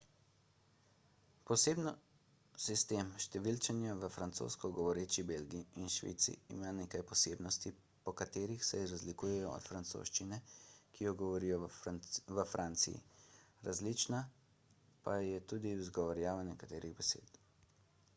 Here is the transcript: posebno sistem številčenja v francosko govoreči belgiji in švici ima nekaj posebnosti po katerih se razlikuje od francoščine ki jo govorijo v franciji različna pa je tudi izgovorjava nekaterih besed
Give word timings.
posebno 1.49 1.91
sistem 2.67 3.11
številčenja 3.25 3.91
v 4.03 4.07
francosko 4.15 4.71
govoreči 4.79 5.25
belgiji 5.33 5.81
in 5.83 5.91
švici 5.97 6.33
ima 6.57 6.71
nekaj 6.79 7.03
posebnosti 7.13 7.73
po 8.07 8.15
katerih 8.23 8.65
se 8.71 8.81
razlikuje 8.95 9.45
od 9.53 9.69
francoščine 9.73 10.41
ki 10.97 11.07
jo 11.11 11.17
govorijo 11.23 11.61
v 11.65 12.49
franciji 12.57 13.03
različna 13.71 14.25
pa 15.07 15.19
je 15.31 15.47
tudi 15.55 15.77
izgovorjava 15.87 16.51
nekaterih 16.53 16.97
besed 17.05 17.39